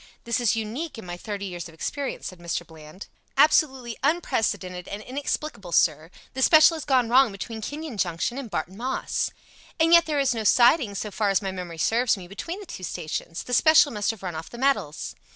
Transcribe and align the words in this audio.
"This 0.23 0.39
is 0.39 0.55
unique 0.55 0.97
in 0.97 1.05
my 1.05 1.15
thirty 1.15 1.45
years 1.45 1.67
of 1.69 1.75
experience," 1.75 2.25
said 2.25 2.39
Mr. 2.39 2.65
Bland. 2.65 3.05
"Absolutely 3.37 3.95
unprecedented 4.01 4.87
and 4.87 5.03
inexplicable, 5.03 5.71
sir. 5.71 6.09
The 6.33 6.41
special 6.41 6.73
has 6.73 6.85
gone 6.85 7.07
wrong 7.07 7.31
between 7.31 7.61
Kenyon 7.61 7.97
Junction 7.97 8.39
and 8.39 8.49
Barton 8.49 8.77
Moss." 8.77 9.29
"And 9.79 9.93
yet 9.93 10.07
there 10.07 10.19
is 10.19 10.33
no 10.33 10.43
siding, 10.43 10.95
so 10.95 11.11
far 11.11 11.29
as 11.29 11.43
my 11.43 11.51
memory 11.51 11.77
serves 11.77 12.17
me, 12.17 12.27
between 12.27 12.59
the 12.59 12.65
two 12.65 12.81
stations. 12.81 13.43
The 13.43 13.53
special 13.53 13.91
must 13.91 14.09
have 14.09 14.23
run 14.23 14.33
off 14.33 14.49
the 14.49 14.57
metals." 14.57 15.13